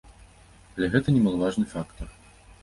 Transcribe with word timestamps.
Але 0.77 0.89
гэта 0.95 1.07
немалаважны 1.17 1.65
фактар. 1.75 2.07